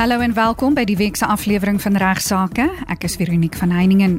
[0.00, 2.64] Hallo en welkom by die week se aflewering van Regsake.
[2.88, 4.14] Ek is Veronique van Heiningen.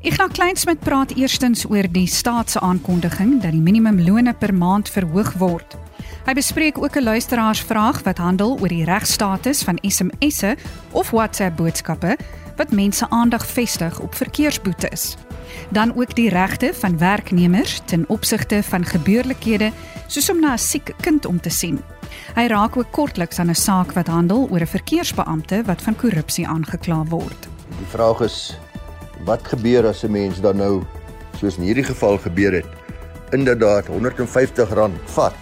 [0.00, 5.34] Ignas Kleinsmid praat eerstens oor die staat se aankondiging dat die minimumlone per maand verhoog
[5.36, 5.76] word.
[6.24, 10.56] Hy bespreek ook 'n luisteraarsvraag wat handel oor die regstatus van SMS'e
[10.92, 12.16] of WhatsApp boodskappe
[12.56, 15.16] wat mense aandag vestig op verkeersboetes.
[15.70, 19.70] Dan ook die regte van werknemers ten opsigte van gebeurlikhede
[20.06, 21.78] soos om na 'n siek kind om te sien.
[22.34, 26.48] Hy raak ook kortliks aan 'n saak wat handel oor 'n verkeersbeampte wat van korrupsie
[26.48, 27.48] aangekla word.
[27.78, 28.58] Die vraag is
[29.24, 30.82] wat gebeur as 'n mens dan nou
[31.38, 32.66] soos in hierdie geval gebeur het
[33.30, 35.36] inderdaad R150 vat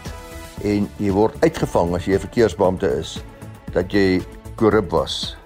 [0.63, 3.23] en jy word uitgevang as jy 'n verkeersbeampte is
[3.73, 4.21] dat jy
[4.57, 5.38] korrup was.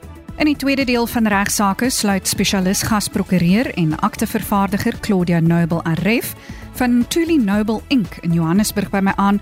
[0.42, 6.32] In die tweede deel van regsaake sluit spesialis gasprokureur en aktevervaardiger Claudia Noble Aref
[6.72, 9.38] van Tuli Noble Inc in Johannesburg by my aan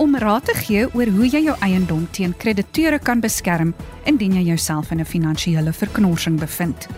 [0.00, 3.74] om raad te gee oor hoe jy jou eiendom teen krediteure kan beskerm
[4.08, 6.88] indien jy jouself in 'n finansiële verknorsing bevind.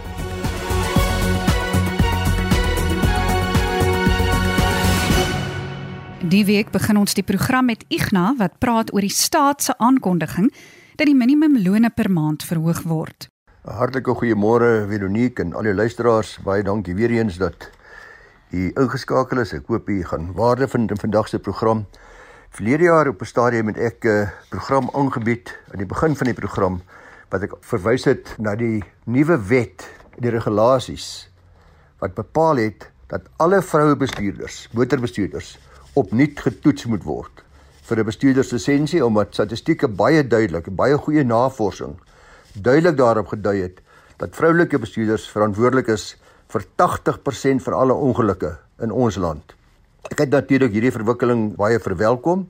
[6.22, 10.52] Die week begin ons die program met Igna wat praat oor die staat se aankondiging
[10.96, 13.30] dat die minimumlone per maand verhoog word.
[13.60, 16.38] 'n Hartlike goeiemôre Veronique en al die luisteraars.
[16.40, 17.68] Baie dankie weer eens dat
[18.56, 19.52] u ingeskakel is.
[19.52, 21.84] Ek hoop u gaan waarde vind in vandag se program.
[22.56, 26.26] Verlede jaar op 'n stadium het ek 'n uh, program aangebied aan die begin van
[26.26, 26.80] die program
[27.28, 29.84] wat ek verwys het na die nuwe wet,
[30.16, 31.28] die regulasies
[31.98, 35.58] wat bepaal het dat alle vroue bestuurders, motorbestuurders
[35.92, 37.44] opnuut getoets moet word
[37.82, 42.00] vir 'n bestuurderslisensie omdat statistieke baie duidelik, baie goeie navorsing
[42.54, 43.80] duidelik daarop gedui het
[44.20, 46.16] dat vroulike bestuurders verantwoordelik is
[46.52, 49.54] vir 80% van alle ongelukke in ons land.
[50.10, 52.48] Ek het natuurlik hierdie verwikkeling baie verwelkom.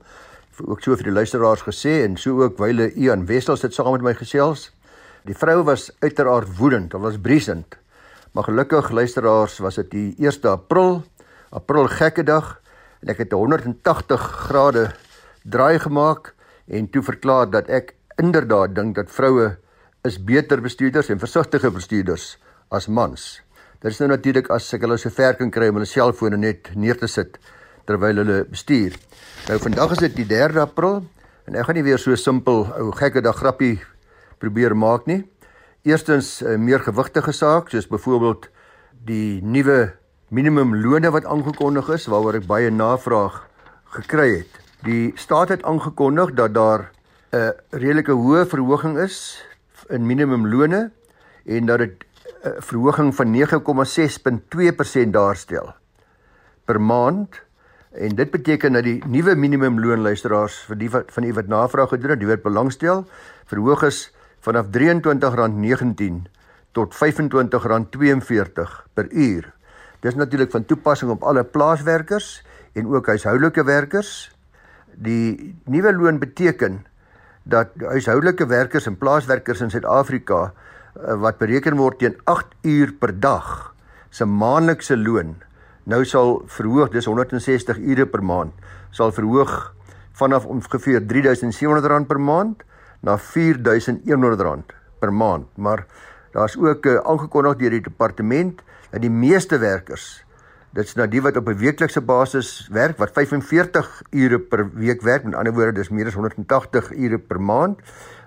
[0.61, 4.05] Ook so vir die luisteraars gesê en so ook wyle Ian Wessels het saam met
[4.05, 4.69] my gesels.
[5.25, 7.77] Die vrou was uiteraard woedend, hulle was briesend.
[8.31, 11.03] Maar gelukkig luisteraars was dit die 1 April,
[11.49, 12.57] April gekke dag
[13.01, 14.85] en ek het 180 grade
[15.43, 16.33] draai gemaak
[16.67, 19.57] en toe verklaar dat ek inderdaad dink dat vroue
[20.03, 22.37] is beter bestuurders en versigtige bestuurders
[22.69, 23.41] as mans.
[23.81, 26.71] Dit is nou natuurlik as ek hulle so ver kan kry om hulle selfone net
[26.77, 27.37] neer te sit
[27.89, 28.97] terwyl hulle bestuur.
[29.49, 31.01] Nou vandag is dit die 3 April
[31.49, 33.79] en ek gaan nie weer so simpel ou gekke dag grappie
[34.41, 35.23] probeer maak nie.
[35.85, 38.49] Eerstens 'n meer gewigtige saak soos byvoorbeeld
[39.05, 39.93] die nuwe
[40.29, 43.47] minimumlone wat aangekondig is waaroor ek baie navraag
[43.97, 44.53] gekry het.
[44.83, 46.91] Die staat het aangekondig dat daar
[47.33, 49.43] 'n redelike hoë verhoging is
[49.91, 50.91] in minimumlone
[51.45, 52.03] en dat dit
[52.43, 55.73] 'n verhoging van 9,6.2% daarstel
[56.65, 57.41] per maand
[57.91, 62.09] en dit beteken dat die nuwe minimumloonluisteraars vir die wat van u wat navraag gedoen
[62.09, 63.05] het, die wat belangstel,
[63.51, 66.21] verhoog is vanaf R23.19
[66.71, 66.99] tot R25.42
[68.93, 69.53] per uur.
[70.01, 74.31] Dis natuurlik van toepassing op alle plaaswerkers en ook huishoudelike werkers.
[74.95, 76.85] Die nuwe loon beteken
[77.43, 80.51] dat huishoudelike werkers en plaaswerkers in Suid-Afrika
[80.91, 83.45] Eh, wat bereken word teen 8 uur per dag
[84.11, 85.37] se maandelikse loon
[85.87, 88.51] nou sal verhoog dis 160 ure per maand
[88.91, 89.53] sal verhoog
[90.19, 92.65] vanaf ongeveer R3700 per maand
[92.99, 95.47] na R4100 per maand.
[95.55, 95.85] Maar
[96.35, 98.59] daar's ook uh, aangekondig deur die departement
[98.91, 100.25] dat die meeste werkers
[100.75, 105.23] dit's nou die wat op 'n weeklikse basis werk wat 45 ure per week werk.
[105.23, 107.79] Met ander woorde dis meer as 180 ure per maand.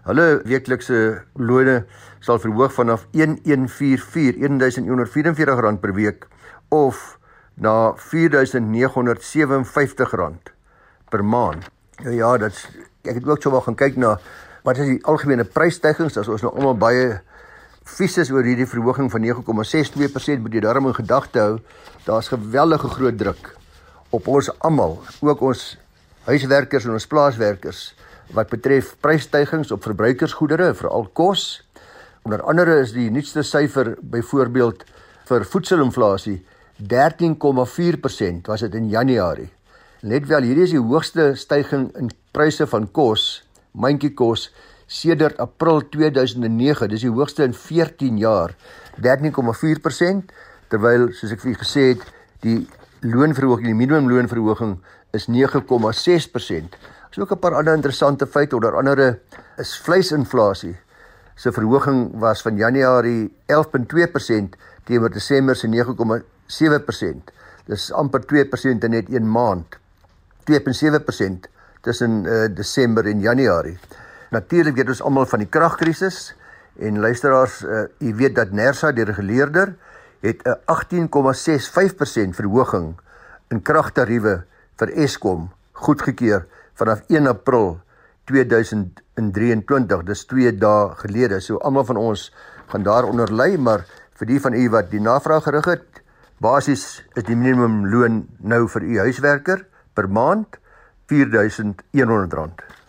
[0.04, 1.86] Hulle weeklikse lone
[2.20, 6.26] sal verhoog vanaf 1144 1144 rand per week
[6.68, 7.18] of
[7.54, 10.52] na 4957 rand
[11.08, 11.70] per maand.
[12.02, 12.68] Nou ja, dit's
[13.02, 14.18] ek het ook so wel gaan kyk na
[14.64, 16.16] wat is die algemene prysstygings?
[16.16, 17.20] As ons nou almal baie
[17.84, 21.58] vies is oor hierdie verhoging van 9,62% moet jy daarom in gedagte hou
[22.06, 23.52] daar's geweldige groot druk
[24.14, 25.76] op ons almal ook ons
[26.28, 27.92] huiswerkers en ons plaaswerkers
[28.32, 31.62] wat betref prysstygings op verbruikersgoedere, veral kos.
[32.24, 34.84] Onder andere is die nuutste syfer byvoorbeeld
[35.28, 36.38] vir voedselinflasie
[36.80, 39.50] 13,4% was dit in Januarie.
[40.04, 44.48] Let wel, hierdie is die hoogste stygings in pryse van kos, mandjiekos
[44.94, 46.88] sedert April 2009.
[46.92, 48.54] Dis die hoogste in 14 jaar,
[49.02, 50.34] 13,4%
[50.72, 52.04] terwyl soos ek vir u gesê het,
[52.46, 52.60] die
[53.04, 54.78] loonverhoging, die minimumloonverhoging
[55.14, 56.78] is 9,6%.
[57.10, 59.20] Is ook 'n paar ander interessante feite, onder andere
[59.58, 60.76] is vleisinflasie
[61.34, 67.32] se verhoging was van Januarie 11.2% teenoor Desember se 9.7%.
[67.66, 69.78] Dis amper 2% in net 1 maand.
[70.44, 71.48] 2.7%
[71.80, 73.78] tussen uh, Desember en Januarie.
[74.34, 76.34] Natuurlik weet ons almal van die kragkrisis
[76.74, 79.76] En luisteraars, uh, u weet dat Nersa die reguleerder
[80.20, 82.94] het 'n 18,65% verhoging
[83.48, 84.44] in kragtariewe
[84.76, 87.80] vir Eskom goedgekeur vanaf 1 April
[88.24, 90.02] 2023.
[90.02, 91.40] Dis 2 dae gelede.
[91.40, 92.34] So almal van ons
[92.66, 96.02] gaan daaronder lê, maar vir die van u wat die navraag gerig het,
[96.38, 100.58] basies is die minimumloon nou vir u huiswerker per maand
[101.06, 102.83] R4100.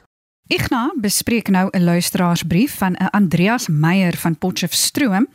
[0.47, 5.27] Igna bespreek nou 'n luisteraarsbrief van 'n Andreas Meyer van Potchefstroom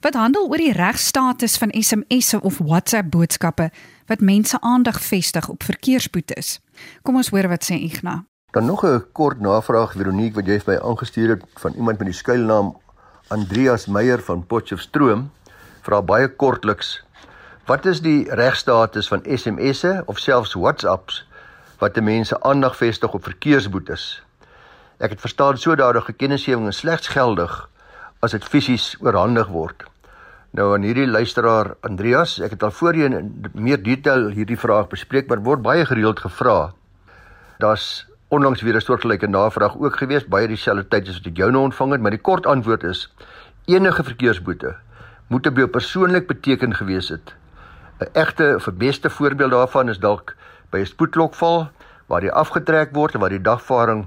[0.00, 3.70] wat handel oor die regstatus van SMS'e of WhatsApp boodskappe
[4.06, 6.60] wat mense aandag vestig op verkeersboetes.
[7.02, 8.24] Kom ons hoor wat sê Igna.
[8.50, 12.06] Dan nog 'n kort navraag Veronique wat jy vir my aangestuur het van iemand met
[12.06, 12.76] die skuilnaam
[13.28, 15.30] Andreas Meyer van Potchefstroom.
[15.80, 17.04] Vra baie kortliks:
[17.66, 21.26] Wat is die regstatus van SMS'e of selfs WhatsApps
[21.78, 24.22] wat mense aandag vestig op verkeersboetes?
[25.00, 27.54] Ek het verstaan sodadige kennisgewing is slegs geldig
[28.20, 29.86] as dit fisies oorhandig word.
[30.52, 35.30] Nou aan hierdie luisteraar Andreas, ek het al voorheen in meer detail hierdie vraag bespreek,
[35.30, 36.74] maar word baie gereeld gevra.
[37.64, 41.50] Daar's onlangs weer 'n soortgelyke navraag ook gewees, baie dieselfde tyd as wat ek jou
[41.50, 43.08] nou ontvang het, maar die kort antwoord is
[43.64, 44.76] enige verkeersboete
[45.30, 47.34] moet op jou persoonlik beteken gewees het.
[48.00, 50.34] 'n Egte of beste voorbeeld daarvan is dalk
[50.70, 51.70] by 'n spoedklokval
[52.06, 54.06] waar jy afgetrek word en waar die dagvaarding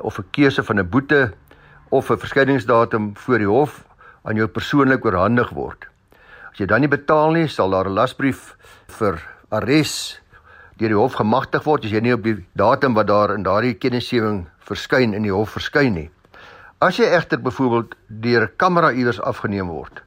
[0.00, 1.32] of 'n keuse van 'n boete
[1.90, 3.84] of 'n verskyningsdatum voor die hof
[4.22, 5.86] aan jou persoonlik oorhandig word.
[6.52, 8.56] As jy dan nie betaal nie, sal daar 'n lasbrief
[8.88, 10.20] vir arrest
[10.80, 13.74] deur die hof gemagtig word as jy nie op die datum wat daar in daardie
[13.74, 16.10] kennisgewing verskyn in die hof verskyn nie.
[16.80, 20.02] As jy egter byvoorbeeld deur 'n kamera iewers afgeneem word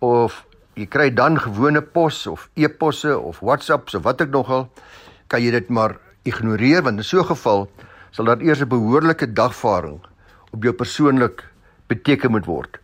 [0.00, 4.68] of jy kry dan gewone pos of e-posse of WhatsApps of wat ek nogal,
[5.28, 7.68] kan jy dit maar ignoreer want in so 'n geval
[8.10, 10.00] sal daar eers 'n behoorlike dagvaarding
[10.50, 11.44] op jou persoonlik
[11.86, 12.78] beteken moet word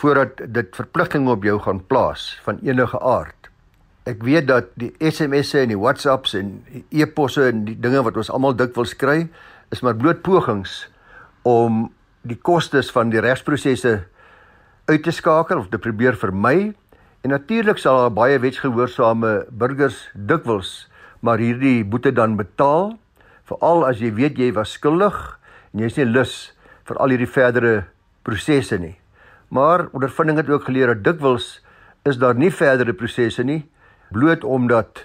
[0.00, 3.50] voordat dit verpligtinge op jou gaan plaas van enige aard.
[4.08, 8.30] Ek weet dat die SMS'e en die WhatsApps en e-posse en die dinge wat ons
[8.30, 9.28] almal dikwels kry,
[9.68, 10.88] is maar bloot pogings
[11.42, 11.92] om
[12.22, 14.06] die kostes van die regsprosesse
[14.88, 16.72] uit te skakel of te probeer vermy.
[17.20, 20.88] En natuurlik sal daar baie wetsgehoorsame burgers dikwels
[21.20, 22.94] maar hierdie boete dan betaal
[23.50, 25.16] veral as jy weet jy was skuldig
[25.74, 26.34] en jy's nie lus
[26.88, 27.74] vir al hierdie verdere
[28.26, 28.96] prosesse nie.
[29.50, 31.58] Maar ondervinding het ook geleer dat dikwels
[32.06, 33.64] is daar nie verdere prosesse nie
[34.14, 35.04] bloot omdat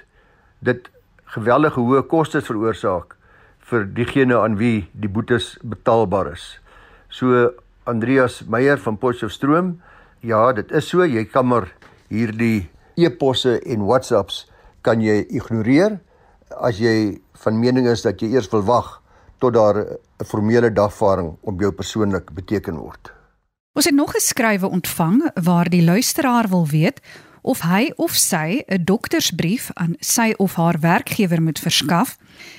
[0.65, 0.89] dit
[1.35, 3.15] geweldige hoë kostes veroorsaak
[3.69, 6.45] vir diegene aan wie die boetes betaalbaar is.
[7.09, 7.51] So
[7.85, 9.75] Andreas Meyer van Potchefstroom,
[10.25, 11.69] ja, dit is so, jy kan maar
[12.09, 14.45] hierdie e-posse en WhatsApps
[14.85, 15.99] kan jy ignoreer
[16.61, 19.01] as jy van mening is dat jy eers wil wag
[19.39, 23.13] tot daar 'n formele dagvaarding op jou persoonlik beteken word.
[23.75, 27.01] Ons het nog geskrywe ontvang waar die luisteraar wil weet
[27.41, 32.17] of hy of sy 'n doktersbrief aan sy of haar werkgewer moet verskaf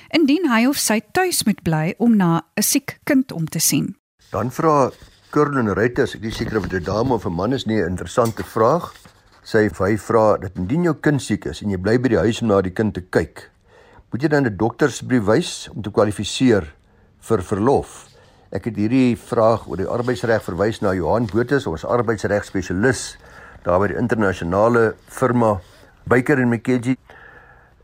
[0.09, 3.95] indien hy of sy tuis moet bly om na 'n siek kind om te sien.
[4.31, 4.91] Dan vra
[5.29, 7.89] Kurlen Reuters, ek is seker of dit 'n dame of 'n man is nie 'n
[7.89, 8.93] interessante vraag.
[9.43, 12.41] Sy hy vra dat indien jou kind siek is en jy bly by die huis
[12.41, 13.49] om na die kind te kyk,
[14.11, 16.63] moet jy dan 'n doktersbrief wys om te kwalifiseer
[17.19, 18.07] vir verlof.
[18.51, 23.17] Ek het hierdie vraag oor die arbeidsreg verwys na Johan Botha, ons arbeidsregspesialis
[23.63, 25.59] daar by die internasionale firma
[26.05, 26.97] Baker McKenzie.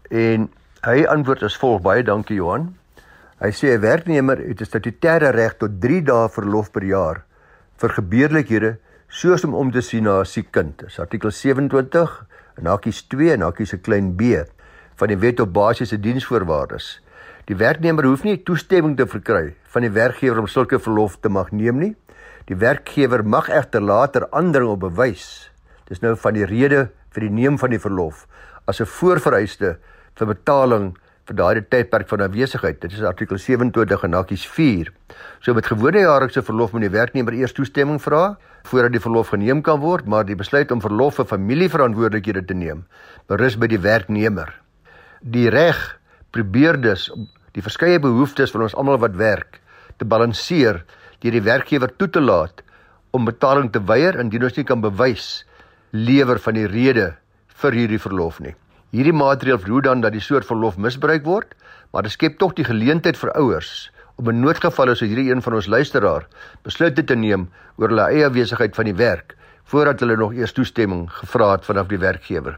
[0.10, 0.50] En
[0.84, 2.78] hy antwoord as volg: Baie dankie Johan.
[3.42, 7.24] Hy sê 'n werknemer het 'n statutêre reg tot 3 dae verlof per jaar
[7.78, 8.78] vir gebeurlikhede
[9.10, 10.78] soos om om te sien na 'n siek kind.
[10.78, 12.26] Dis artikel 27
[12.58, 14.46] en hakies 2 en hakies 'n klein b
[14.96, 17.00] van die wet op basiese diensvoorwaardes.
[17.50, 21.52] Die werknemer hoef nie toestemming te verkry van die werkgewer om sulke verlof te mag
[21.52, 21.94] neem nie.
[22.48, 25.50] Die werkgewer mag egter later aandring op bewys.
[25.90, 28.28] Dis nou van die rede vir die neem van die verlof
[28.66, 29.78] as 'n voorvereiste
[30.16, 30.96] vir betaling
[31.28, 32.82] vir daardie tydperk van afwesigheid.
[32.82, 34.92] Dit is artikel 27 en hakies 4.
[35.40, 39.62] So met gewone jaarlikse verlof moet die werknemer eers toestemming vra voordat die verlof geneem
[39.62, 42.86] kan word, maar die besluit om verlof vir familieverantwoordelikhede te neem
[43.28, 44.63] berus by die werknemer
[45.24, 45.80] die reg
[46.36, 49.62] probeer dus om die verskeie behoeftes van ons almal wat werk
[49.98, 50.84] te balanseer
[51.24, 52.64] deur die werkgewer toe te laat
[53.16, 55.46] om betaling te weier indien ons nie kan bewys
[55.94, 57.14] lewer van die rede
[57.62, 58.56] vir hierdie verlof nie.
[58.94, 61.54] Hierdie maatreël verhoed dan dat die soort verlof misbruik word,
[61.94, 65.56] maar dit skep tog die geleentheid vir ouers om in noodgevalle soos hierdie een van
[65.58, 66.28] ons luisteraar
[66.66, 69.38] besluite te neem oor hulle eie besigheid van die werk
[69.72, 72.58] voordat hulle nog eers toestemming gevra het vanaf die werkgewer.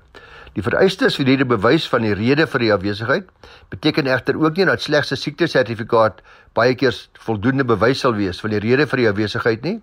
[0.56, 3.26] Die vereistes vir hierdie bewys van die rede vir die afwesigheid
[3.74, 6.22] beteken egter ook nie dat slegs 'n siektesertifikaat
[6.56, 6.96] baie keer
[7.28, 9.82] voldoende bewys sal wees van die rede vir die afwesigheid nie.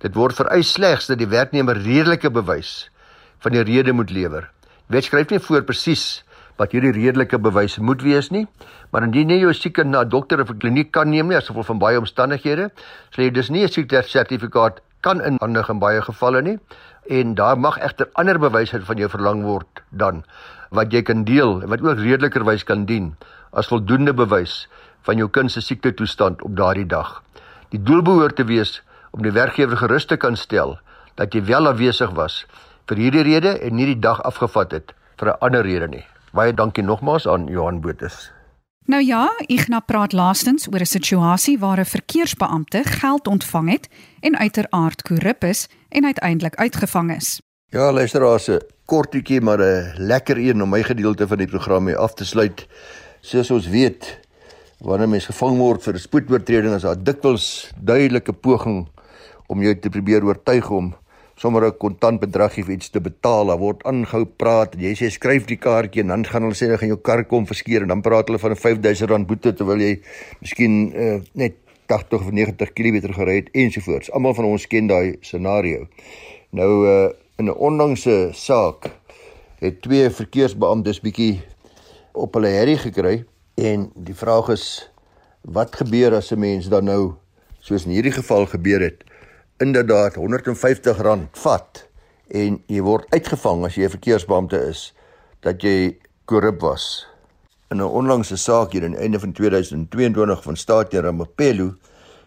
[0.00, 2.88] Dit word vereis slegs dat die werknemer redelike bewys
[3.40, 4.48] van die rede moet lewer.
[4.88, 6.24] Wet skryf nie voor presies
[6.56, 8.46] wat hierdie redelike bewys moet wees nie,
[8.92, 11.48] maar indien jy jou sieke na 'n dokter of 'n kliniek kan neem nie as
[11.48, 12.70] gevolg van baie omstandighede,
[13.10, 16.58] sal jy dus nie 'n siektesertifikaat kan inhandig in baie gevalle nie
[17.08, 20.24] en daar mag egter ander bewyse van jou verlang word dan
[20.70, 23.14] wat jy kan deel en wat ook redelikerwys kan dien
[23.52, 24.66] as voldoende bewys
[25.06, 27.22] van jou kind se siekte toestand op daardie dag.
[27.70, 30.78] Die doel behoort te wees om die werkgewer gerus te kan stel
[31.14, 32.44] dat jy wel afwesig was
[32.90, 36.04] vir hierdie rede en nie die dag afgevat het vir 'n ander rede nie.
[36.32, 38.30] Baie dankie nogmaals aan Johan Botus.
[38.86, 43.88] Nou ja, Ignas praat laastens oor 'n situasie waar 'n verkeersbeampte geld ontvang het
[44.20, 47.40] en uiteraard korrup is en uiteindelik uitgevang is.
[47.72, 51.96] Ja, luisteraars, 'n kortetjie maar 'n lekker een om my gedeelte van die program mee
[51.96, 52.66] af te sluit.
[53.20, 54.20] Soos ons weet,
[54.78, 58.88] wanneer mens gevang word vir 'n spoedoortreding, is daar dikwels duidelike poging
[59.46, 60.94] om jou te probeer oortuig om
[61.36, 63.46] sommer 'n kontant bedragie vir iets te betaal.
[63.46, 64.74] Daar word aangehou praat.
[64.78, 67.46] Jy sê skryf die kaartjie en dan gaan hulle sê hulle gaan jou kar kom
[67.46, 70.00] verskeer en dan praat hulle van 'n R5000 boete terwyl jy
[70.40, 71.54] miskien uh, net
[71.86, 74.10] 80 of 90 km gery het ensovoorts.
[74.10, 75.86] Almal van ons ken daai scenario.
[76.50, 78.90] Nou uh, in 'n onlangse saak
[79.58, 81.42] het twee verkeersbeamptes bietjie
[82.12, 83.24] op hulle herrie gekry
[83.54, 84.90] en die vraag is
[85.40, 87.14] wat gebeur as 'n mens dan nou
[87.60, 89.04] soos in hierdie geval gebeur het
[89.58, 91.88] inderdaad R150 vat
[92.28, 94.94] en jy word uitgevang as jy 'n verkeersbeampte is
[95.40, 97.06] dat jy korrup was.
[97.68, 101.74] In 'n onlangse saak hier aan die einde van 2022 van staat teen Ramapelo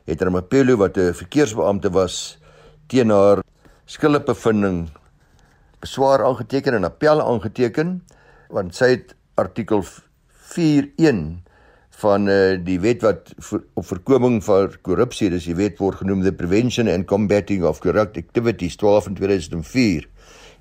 [0.03, 2.37] het Ramapelo wat 'n verkeersbeampte was
[2.87, 3.39] teen haar
[3.85, 4.89] skuldbevinding
[5.79, 8.03] beswaar aangeteken en appel aangeteken
[8.49, 9.85] want sy het artikel
[10.55, 11.39] 41
[11.89, 16.23] van uh, die wet wat vir, op voorkoming van korrupsie, dis die wet word genoem
[16.23, 20.07] the Prevention and Combating of Corrupt Activities 12 in 2004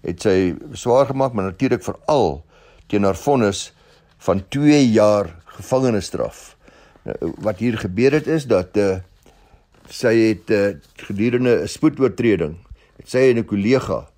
[0.07, 2.45] het sy swaar gemaak maar natuurlik veral
[2.87, 3.73] teen haar vonnis
[4.19, 6.57] van 2 jaar gevangenisstraf.
[7.03, 8.99] Nou, wat hier gebeur het is dat uh,
[9.89, 10.77] sy het uh,
[11.09, 12.59] gedurende 'n spoedoortreding
[12.97, 14.09] het sy en 'n kollega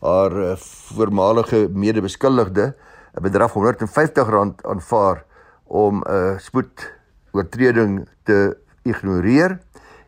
[0.00, 0.56] haar uh,
[0.96, 2.74] voormalige medebeskuldigde
[3.14, 5.24] 'n bedrag van R150 aanvaar
[5.64, 6.92] om 'n spoed
[7.32, 9.58] oortreding te ignoreer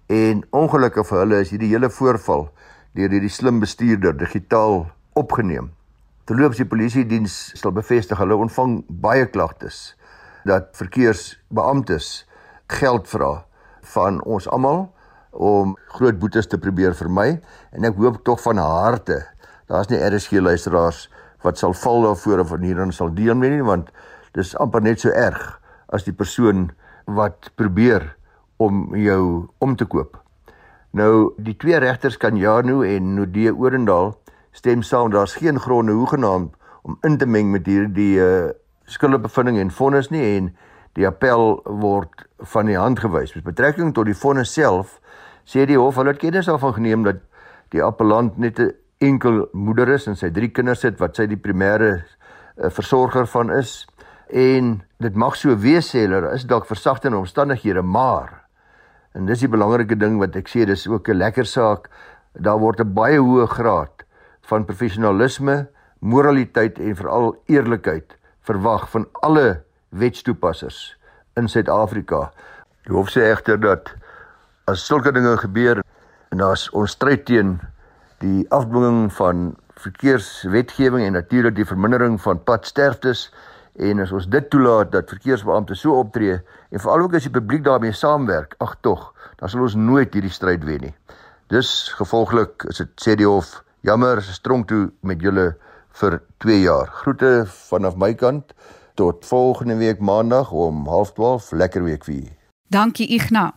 [0.06, 2.48] en ongelukkig vir hulle is hierdie hele voorval
[2.92, 5.77] deur hierdie slim bestuurder digitaal opgeneem.
[6.28, 9.94] Terloops die polisie diens sal bevestig hulle ontvang baie klagtes
[10.48, 12.08] dat verkeersbeamptes
[12.74, 13.30] geld vra
[13.94, 14.82] van ons almal
[15.32, 17.38] om groot boetes te probeer vermy
[17.72, 19.22] en ek hoop tog van harte
[19.72, 21.06] daar's nie RSG luisteraars
[21.46, 23.88] wat sal val daarvoor of hierin sal deelneem nie want
[24.36, 25.46] dis amper net so erg
[25.96, 26.68] as die persoon
[27.08, 28.04] wat probeer
[28.60, 30.18] om jou om te koop.
[30.92, 34.12] Nou die twee regters kan Janu en Nodee Orendal
[34.52, 38.50] stem saam daar's geen gronde hoegenaamd om in te meng met hierdie uh,
[38.84, 40.56] skuldbevindings en vonnis nie en
[40.96, 43.34] die appel word van die hand gewys.
[43.34, 44.98] Met betrekking tot die vonnis self
[45.48, 47.20] sê die hof hulle het kennis daarvan geneem dat
[47.72, 51.38] die appellant net 'n enkel moeder is en sy drie kinders het wat sy die
[51.38, 52.02] primêre
[52.56, 53.86] uh, versorger van is
[54.28, 58.44] en dit mag so wees sê hulle is dalk versagtende omstandighede maar
[59.14, 61.88] en dis die belangrike ding wat ek sê dis ook 'n lekker saak
[62.34, 63.97] daar word 'n baie hoë graad
[64.50, 65.56] van professionalisme
[65.98, 68.16] moraliteit en veral eerlikheid
[68.48, 69.46] verwag van alle
[69.88, 70.80] wetstoepassers
[71.40, 72.28] in Suid-Afrika
[72.88, 73.92] die hof sê egter dat
[74.70, 75.82] as sulke dinge gebeur
[76.34, 77.58] en as ons stryd teen
[78.24, 83.28] die afdwinging van verkeerswetgewing en natuurlik die vermindering van padsterftes
[83.78, 86.34] En as ons dit toelaat dat verkeersbeampte so optree
[86.74, 90.34] en veral ook as die publiek daarmee saamwerk, ag tog, dan sal ons nooit hierdie
[90.34, 90.94] stryd wen nie.
[91.52, 95.56] Dus gevolglik is dit sê die hof, jammer, is strong toe met julle
[96.00, 96.90] vir 2 jaar.
[97.02, 98.54] Groete vanaf my kant
[98.94, 102.36] tot volgende week maandag om 12:30, lekker week vir julle.
[102.68, 103.52] Dankie Ignas.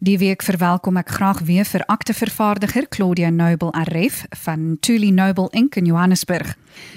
[0.00, 5.76] Die week verwelkom ek graag weer vir aktevervaardiger Claudia Noble RF van Tuli Noble Inc
[5.76, 6.54] in Johannesburg.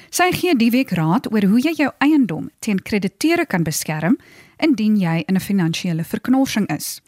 [0.10, 4.16] Sy gee die week raad oor hoe jy jou eiendom teen krediteure kan beskerm
[4.58, 7.02] indien jy in 'n finansiële verknorsing is.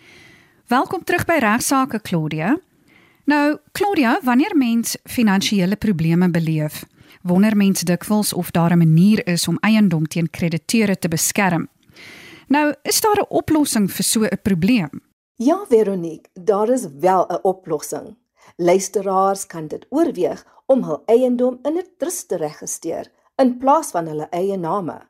[0.67, 2.57] Welkom terug by Regsake Claudia.
[3.25, 6.84] Nou, Claudia, wanneer mens finansiële probleme beleef,
[7.22, 11.67] wonder mens dikwels of daar 'n manier is om eiendom teen krediteure te beskerm.
[12.48, 14.89] Nou, is daar 'n oplossing vir so 'n probleem?
[15.36, 18.15] Ja, Veronique, daar is wel 'n oplossing.
[18.55, 24.08] Luisteraars kan dit oorweeg om hul eiendom in 'n trust te registreer in plaas van
[24.08, 25.01] hulle eie name.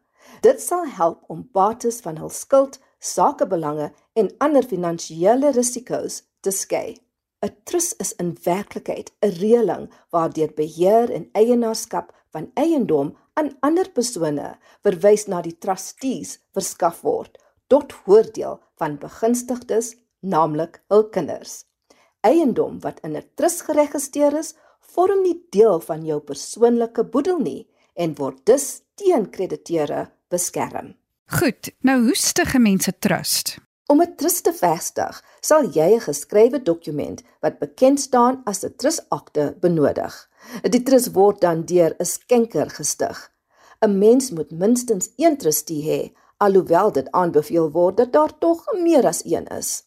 [0.41, 7.04] Dit sal help om bates van hul skuld, sakebelange en ander finansiële risiko's te skei.
[7.43, 13.89] 'n Trus is in werklikheid 'n reëling waardeur beheer en eienaarskap van eiendom aan ander
[13.91, 17.37] persone verwys na die trustees verskaf word
[17.67, 21.63] tot voordeel van begunstigdes, naamlik hul kinders.
[22.21, 27.67] Eiendom wat in 'n trus geregistreer is, vorm nie deel van jou persoonlike boedel nie
[27.93, 30.95] en word dus teen krediteure beskerm.
[31.39, 33.57] Goed, nou hoe stig 'n mens 'n trust?
[33.87, 38.73] Om 'n trust te vestig, sal jy 'n geskrewe dokument wat bekend staan as 'n
[38.81, 40.13] trustakte benodig.
[40.73, 43.17] Die trust word dan deur 'n skenker gestig.
[43.81, 46.01] 'n Mens moet minstens een trustee hê,
[46.37, 49.83] alhoewel dit aanbeveel word dat daar tog meer as een is.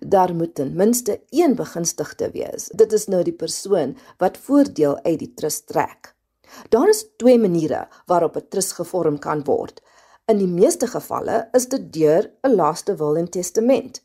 [0.00, 2.70] Daar moet ten minste een begunstigde wees.
[2.74, 6.14] Dit is nou die persoon wat voordeel uit die trust trek.
[6.68, 9.82] Daar is twee maniere waarop 'n trust gevorm kan word.
[10.30, 13.96] In die meeste gevalle is dit deur 'n laaste wil en testament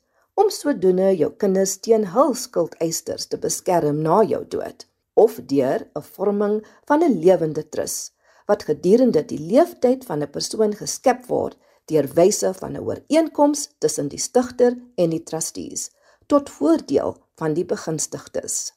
[0.41, 4.87] om sodoende jou kinders teen hul skuldeisers te beskerm na jou dood
[5.25, 6.55] of deur 'n vorming
[6.89, 8.13] van 'n lewende trust
[8.47, 11.57] wat gedurende die leeftyd van 'n persoon geskep word
[11.93, 15.91] deur wyse van 'n ooreenkoms tussen die stigter en die trustees
[16.25, 18.73] tot voordeel van die begunstigdes.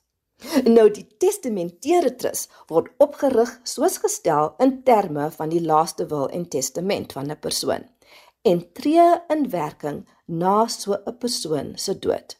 [0.64, 6.48] Nou die testamentêre trust word opgerig soos gestel in terme van die laaste wil en
[6.48, 7.86] testament van 'n persoon
[8.42, 12.38] en tree in werking na so 'n persoon se dood.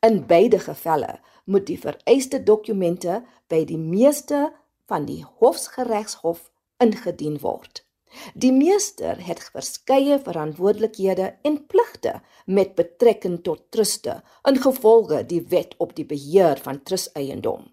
[0.00, 4.52] In beide gevalle moet die vereiste dokumente by die meeste
[4.86, 7.87] van die hofsgeregshof ingedien word.
[8.34, 15.94] Die meester het verskeie verantwoordelikhede en pligte met betrekking tot truste ingevolge die wet op
[15.96, 17.66] die beheer van trusteiendom.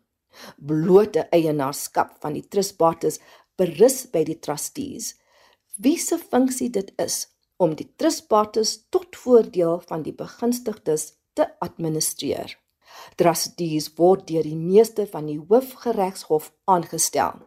[0.58, 3.22] Blote eienaarskap van die trustbates
[3.56, 5.14] berus by die trustees.
[5.80, 7.26] Wie se funksie dit is
[7.58, 12.52] om die trustbates tot voordeel van die begunstigdes te administreer.
[13.20, 17.44] Trustees word deur die meeste van die hoofgeregshof aangestel.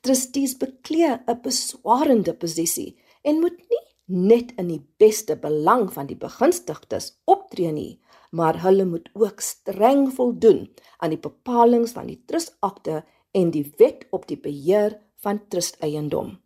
[0.00, 6.16] Trustees beklee 'n beswarende posisie en moet nie net in die beste belang van die
[6.16, 13.04] begunstigdes optree nie, maar hulle moet ook streng voldoen aan die bepalinge van die trustakte
[13.32, 16.38] en die wet op die beheer van trusteiendom.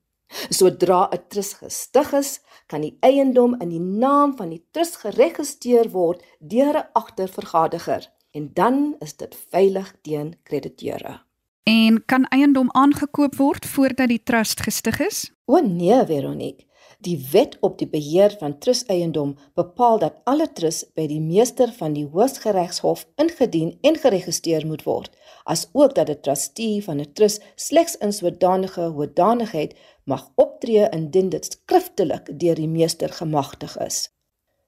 [0.50, 5.90] Sodra 'n trust gestig is, kan die eiendom in die naam van die trust geregistreer
[5.90, 11.25] word deur 'n agtervergaderiger en dan is dit veilig teen krediteure.
[11.66, 15.16] En kan eiendom aangekoop word voordat die trust gestig is?
[15.50, 16.62] O nee, Veronique.
[17.02, 21.96] Die wet op die beheer van trusteiendom bepaal dat alle trust by die meester van
[21.98, 25.11] die Hooggeregshof ingedien en geregistreer moet word,
[25.44, 29.74] asook dat 'n trustee van 'n trust slegs in sodanige hoedanigheid
[30.05, 34.15] mag optree indien dit skriftelik deur die meester gemagtig is.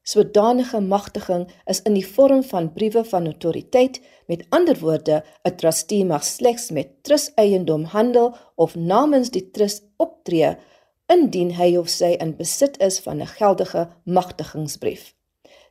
[0.08, 3.98] Sodanige magtiging is in die vorm van briewe van autoriteit,
[4.30, 10.56] met ander woorde, 'n trustee mag slegs met trusteiendom handel of namens die trust optree
[11.12, 15.14] indien hy of sy in besit is van 'n geldige magtigingsbrief.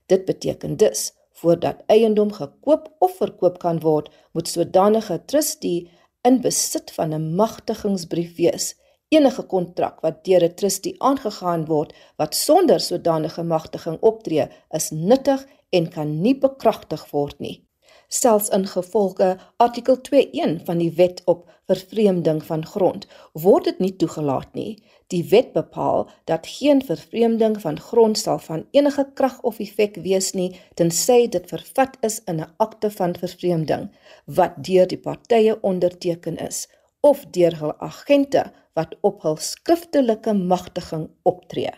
[0.05, 5.89] Dit beteken dus voordat eiendom gekoop of verkoop kan word, moet sodanige trustee
[6.21, 8.75] in besit van 'n magtigingsbrief wees
[9.09, 15.45] enige kontrak wat deur 'n trustee aangegaan word wat sonder sodanige magtiging optree, is nuttig
[15.69, 17.67] en kan nie bekragtig word nie.
[18.07, 23.95] Selfs in gevolge artikel 2.1 van die Wet op vervreemding van grond word dit nie
[23.95, 24.77] toegelaat nie.
[25.11, 30.33] Die wet bepaal dat geen vervreemding van grond sal van enige krag of effek wees
[30.33, 33.89] nie tensy dit vervat is in 'n akte van vervreemding
[34.25, 36.67] wat deur die partye onderteken is
[37.01, 38.43] of deur hul agente
[38.77, 41.73] wat op hul skriftelike magtiging optree.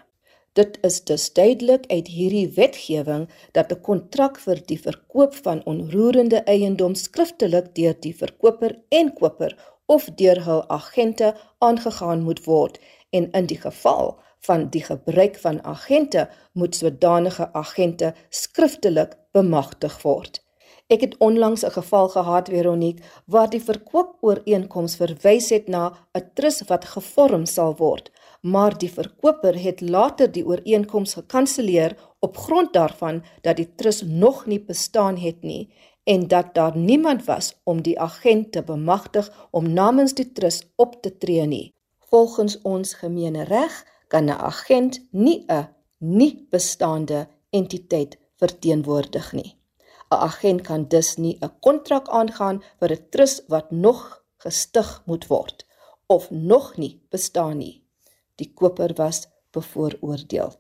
[0.60, 6.40] Dit is dus duidelik uit hierdie wetgewing dat 'n kontrak vir die verkoop van onroerende
[6.56, 13.32] eiendom skriftelik deur die verkoper en koper of deur hul agente aangegaan moet word en
[13.32, 20.44] in die geval van die gebruik van agente moet sodanige agente skriftelik bemagtig word.
[20.90, 25.84] Ek het onlangs 'n geval gehad Veronique waar die verkoopooreenkoms verwys het na
[26.18, 32.38] 'n trust wat gevorm sal word, maar die verkoper het later die ooreenkoms gekanselleer op
[32.38, 35.70] grond daarvan dat die trust nog nie bestaan het nie
[36.04, 41.02] en dat daar niemand was om die agent te bemagtig om namens die trust op
[41.02, 41.74] te tree nie.
[42.00, 49.59] Volgens ons gemeene reg kan 'n agent nie 'n nie bestaande entiteit verteenwoordig nie.
[50.12, 55.28] 'n agent kan dus nie 'n kontrak aangaan vir 'n trust wat nog gestig moet
[55.28, 55.66] word
[56.08, 57.84] of nog nie bestaan nie.
[58.36, 60.54] Die koper was bevooroordeel.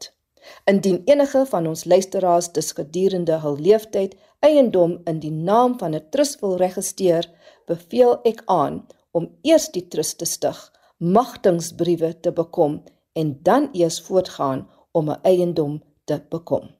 [0.65, 6.09] Indien enige van ons luisteraars dus gedurende hul leeftyd eiendom in die naam van 'n
[6.09, 7.29] trust wil registreer,
[7.65, 10.59] beveel ek aan om eers die trust te stig,
[10.97, 12.83] magtingsbriewe te bekom
[13.13, 16.78] en dan eers voortgaan om 'n eiendom te bekom.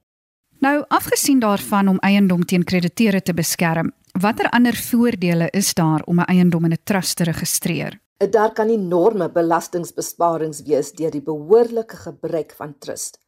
[0.60, 6.20] Nou, afgesien daarvan om eiendom teen krediteure te beskerm, watter ander voordele is daar om
[6.20, 8.00] 'n eiendom in 'n trust te registreer?
[8.30, 13.18] Daar kan enorme belastingbesparings wees deur die behoorlike gebruik van trust.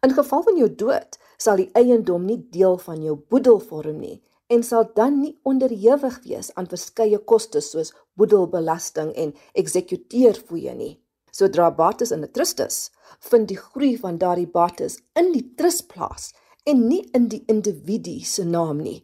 [0.00, 4.22] In geval van jou dood, sal die eiendom nie deel van jou boedel vorm nie
[4.46, 11.00] en sal dan nie onderhewig wees aan verskeie kostes soos boedelbelasting en eksekuteurfooie nie.
[11.30, 15.86] Sodra bates in 'n trust is, vind die groei van daardie bates in die trust
[15.86, 16.32] plaas
[16.64, 19.00] en nie in die individu se naam nie.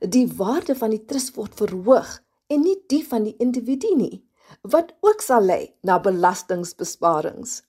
[0.00, 4.22] Die waarde van die trust word verhoog en nie die van die individu nie,
[4.62, 7.62] wat ook sal lei na belastingbesparings.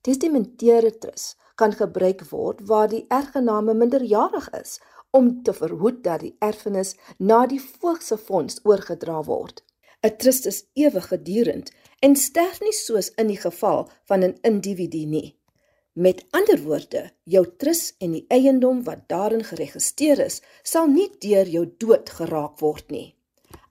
[0.00, 4.78] Testamenteerde trust kan gebruik word waar die erfgename minderjarig is
[5.10, 9.64] om te verhoed dat die erfenis na die voog se fonds oorgedra word.
[10.02, 15.04] 'n Trust is ewig gedurend en sterf nie soos in die geval van 'n individu
[15.06, 15.37] nie.
[15.98, 21.48] Met ander woorde, jou trust en die eiendom wat daarin geregistreer is, sal nie deur
[21.50, 23.16] jou dood geraak word nie.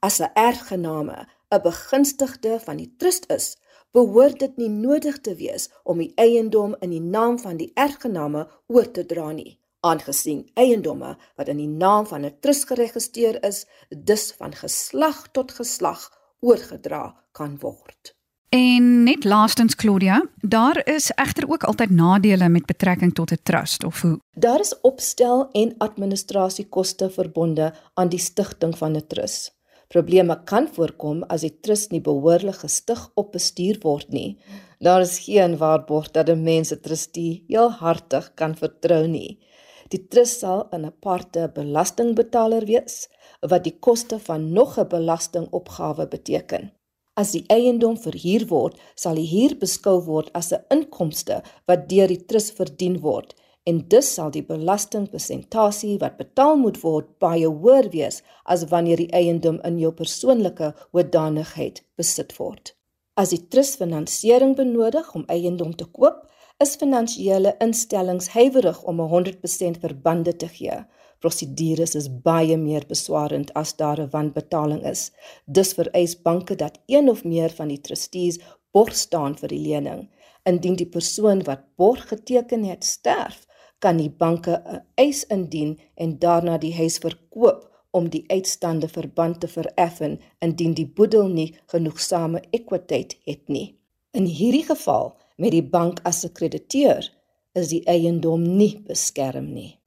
[0.03, 3.55] As 'n erfgename 'n begunstigde van die trust is,
[3.93, 8.43] behoort dit nie nodig te wees om die eiendom in die naam van die erfgename
[8.67, 13.65] oor te dra nie, aangesien eiendomme wat in die naam van 'n trust geregistreer is,
[13.89, 18.16] dus van geslag tot geslag oorgedra kan word.
[18.57, 23.83] En net laastens Claudia, daar is egter ook altyd nadele met betrekking tot 'n trust
[23.83, 24.19] of hoe.
[24.33, 29.55] Daar is opstel en administrasiekoste verbonde aan die stigting van 'n trust.
[29.87, 34.37] Probleme kan voorkom as die trust nie behoorlik gestig op bestuur word nie.
[34.79, 39.39] Daar is geen waarborg dat 'n mens 'n trustee heel hartig kan vertrou nie.
[39.87, 43.07] Die trust sal 'n aparte belastingbetaler wees
[43.39, 46.76] wat die koste van nog 'n belastingopgawe beteken.
[47.17, 52.09] As die eiendom verhuur word, sal die huur beskou word as 'n inkomste wat deur
[52.13, 53.33] die trust verdien word
[53.69, 58.21] en dus sal die belastingpersentasie wat betaal moet word baie hoër wees
[58.55, 62.75] as wanneer die eiendom in jou persoonlike hoedanigheid besit word.
[63.21, 66.21] As die trust finansiering benodig om eiendom te koop,
[66.63, 70.79] is finansiële instellings huiwerig om 100% verbande te gee
[71.19, 75.11] prosedures is baie meer beswarend as daar 'n wanbetaling is.
[75.45, 78.39] Dus vereis banke dat een of meer van die trustees
[78.71, 80.09] borg staan vir die lening.
[80.43, 83.47] Indien die persoon wat borg geteken het sterf,
[83.79, 89.39] kan die banke 'n eis indien en daarna die huis verkoop om die uitstaande verband
[89.39, 93.79] te vereffen indien die boedel nie genoegsame ekwiteit het nie.
[94.11, 97.13] In hierdie geval met die bank as 'n krediteur
[97.53, 99.79] is die eiendom nie beskerm nie.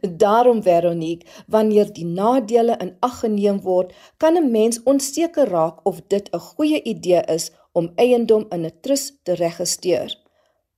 [0.00, 6.00] Daarom Veronique, wanneer die nadele in ag geneem word, kan 'n mens onseker raak of
[6.08, 10.18] dit 'n goeie idee is om eiendom in 'n trust te registreer.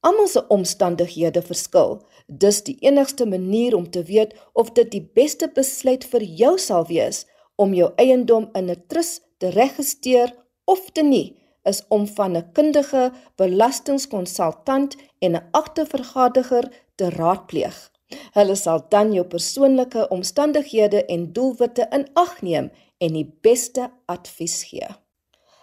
[0.01, 2.03] Almal se omstandighede verskil.
[2.27, 6.87] Dus die enigste manier om te weet of dit die beste besluit vir jou sal
[6.87, 10.35] wees om jou eiendom in 'n trust te registreer
[10.65, 17.92] of te nie, is om van 'n kundige belastingkonsultant en 'n agtervergaderiger te raadpleeg.
[18.33, 24.63] Hulle sal dan jou persoonlike omstandighede en doelwitte in ag neem en die beste advies
[24.71, 24.89] gee.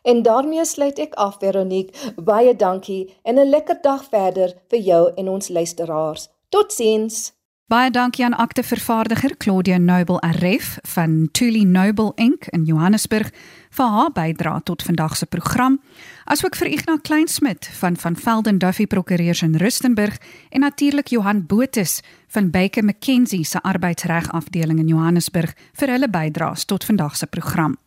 [0.04, 2.14] En daarmee sluit ek af Veronique.
[2.16, 6.30] Baie dankie en 'n lekker dag verder vir jou en ons luisteraars.
[6.50, 7.34] Totsiens.
[7.70, 13.30] Baie dankie aan aktevervaardiger Claudia Noble RF van Tuli Noble Inc in Johannesburg
[13.78, 15.78] vir haar bydrae tot vandag se program,
[16.26, 20.18] asook vir Ignas Kleinsmid van van Velden Duffy Prokureurs in Rustenburg
[20.50, 26.66] en natuurlik Johan Botus van Baker McKenzie se arbeidsreg afdeling in Johannesburg vir hulle bydraes
[26.66, 27.78] tot vandag se program.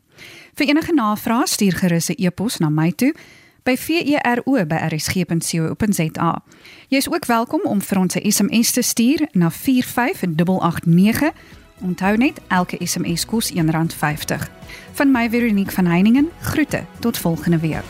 [0.54, 3.14] Vir enige navrae stuur gerus 'n e-pos na my toe
[3.62, 6.42] by vero@rsg.co.za.
[6.92, 11.32] Jy is ook welkom om vir ons 'n SMS te stuur na 45889.
[11.80, 14.50] Onthou net, elke SMS kos R1.50.
[14.92, 17.84] Van my Veronique van Heiningen, groete tot volgende week.